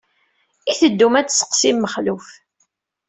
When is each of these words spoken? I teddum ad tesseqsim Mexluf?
I 0.71 0.73
teddum 0.79 1.13
ad 1.19 1.27
tesseqsim 1.27 1.77
Mexluf? 1.81 2.27